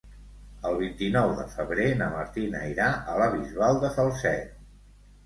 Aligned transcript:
El 0.67 0.77
vint-i-nou 0.77 1.33
de 1.39 1.43
febrer 1.51 1.85
na 1.99 2.07
Martina 2.13 2.63
irà 2.71 2.87
a 3.13 3.19
la 3.21 3.29
Bisbal 3.35 3.79
de 3.85 3.93
Falset. 3.99 4.57